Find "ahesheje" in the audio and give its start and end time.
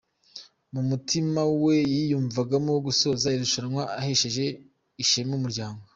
3.99-4.45